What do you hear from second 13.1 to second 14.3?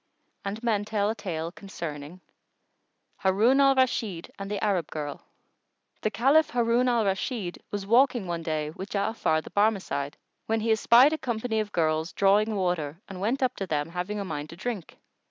went up to them, having a